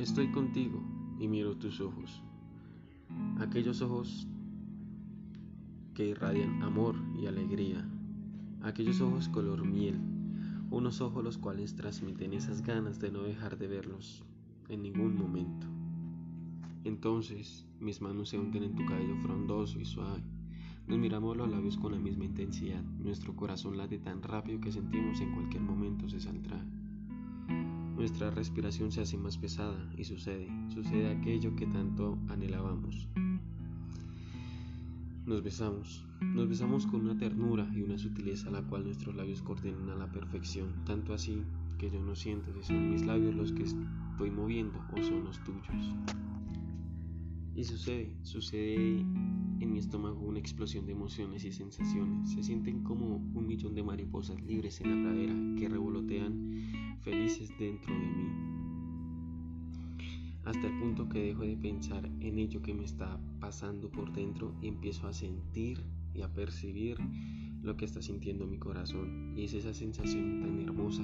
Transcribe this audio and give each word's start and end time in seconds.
Estoy 0.00 0.28
contigo 0.28 0.82
y 1.18 1.28
miro 1.28 1.58
tus 1.58 1.78
ojos, 1.82 2.22
aquellos 3.38 3.82
ojos 3.82 4.26
que 5.92 6.08
irradian 6.08 6.62
amor 6.62 6.96
y 7.20 7.26
alegría, 7.26 7.86
aquellos 8.62 9.02
ojos 9.02 9.28
color 9.28 9.62
miel, 9.62 10.00
unos 10.70 11.02
ojos 11.02 11.22
los 11.22 11.36
cuales 11.36 11.76
transmiten 11.76 12.32
esas 12.32 12.62
ganas 12.62 12.98
de 12.98 13.10
no 13.12 13.24
dejar 13.24 13.58
de 13.58 13.68
verlos 13.68 14.24
en 14.70 14.84
ningún 14.84 15.18
momento. 15.18 15.66
Entonces 16.84 17.66
mis 17.78 18.00
manos 18.00 18.30
se 18.30 18.38
hunden 18.38 18.62
en 18.62 18.76
tu 18.76 18.86
cabello 18.86 19.16
frondoso 19.16 19.78
y 19.78 19.84
suave. 19.84 20.22
Nos 20.86 20.98
miramos 20.98 21.36
los 21.36 21.50
labios 21.50 21.76
con 21.76 21.92
la 21.92 21.98
misma 21.98 22.24
intensidad. 22.24 22.82
Nuestro 22.82 23.36
corazón 23.36 23.76
late 23.76 23.98
tan 23.98 24.22
rápido 24.22 24.62
que 24.62 24.72
sentimos 24.72 25.20
en 25.20 25.34
cualquier 25.34 25.62
momento 25.62 26.08
se 26.08 26.20
saldrá. 26.20 26.58
Nuestra 28.00 28.30
respiración 28.30 28.90
se 28.90 29.02
hace 29.02 29.18
más 29.18 29.36
pesada 29.36 29.76
y 29.94 30.04
sucede, 30.04 30.48
sucede 30.72 31.10
aquello 31.10 31.54
que 31.54 31.66
tanto 31.66 32.18
anhelábamos. 32.30 33.06
Nos 35.26 35.42
besamos, 35.42 36.06
nos 36.22 36.48
besamos 36.48 36.86
con 36.86 37.02
una 37.02 37.18
ternura 37.18 37.70
y 37.74 37.82
una 37.82 37.98
sutileza 37.98 38.48
a 38.48 38.52
la 38.52 38.62
cual 38.62 38.84
nuestros 38.84 39.14
labios 39.14 39.42
coordinan 39.42 39.90
a 39.90 39.96
la 39.96 40.10
perfección, 40.10 40.82
tanto 40.86 41.12
así 41.12 41.42
que 41.76 41.90
yo 41.90 42.00
no 42.00 42.16
siento 42.16 42.50
si 42.62 42.68
son 42.68 42.90
mis 42.90 43.04
labios 43.04 43.34
los 43.34 43.52
que 43.52 43.64
estoy 43.64 44.30
moviendo 44.30 44.82
o 44.96 45.02
son 45.02 45.24
los 45.24 45.38
tuyos. 45.44 45.94
Y 47.54 47.64
sucede, 47.64 48.16
sucede 48.22 49.00
en 49.60 49.69
explosión 50.40 50.86
de 50.86 50.92
emociones 50.92 51.44
y 51.44 51.52
sensaciones. 51.52 52.30
Se 52.30 52.42
sienten 52.42 52.82
como 52.82 53.16
un 53.16 53.46
millón 53.46 53.74
de 53.74 53.82
mariposas 53.82 54.40
libres 54.42 54.80
en 54.80 54.90
la 54.90 55.08
pradera 55.08 55.34
que 55.58 55.68
revolotean 55.68 56.98
felices 57.02 57.50
dentro 57.58 57.94
de 57.94 58.06
mí. 58.06 58.50
Hasta 60.44 60.66
el 60.66 60.78
punto 60.80 61.08
que 61.08 61.20
dejo 61.20 61.42
de 61.42 61.56
pensar 61.56 62.06
en 62.20 62.38
ello 62.38 62.62
que 62.62 62.74
me 62.74 62.84
está 62.84 63.20
pasando 63.38 63.90
por 63.90 64.12
dentro 64.12 64.54
y 64.60 64.68
empiezo 64.68 65.06
a 65.06 65.12
sentir 65.12 65.84
y 66.14 66.22
a 66.22 66.32
percibir 66.32 66.96
lo 67.62 67.76
que 67.76 67.84
está 67.84 68.00
sintiendo 68.02 68.46
mi 68.46 68.58
corazón. 68.58 69.34
Y 69.36 69.44
es 69.44 69.54
esa 69.54 69.74
sensación 69.74 70.40
tan 70.40 70.60
hermosa 70.60 70.99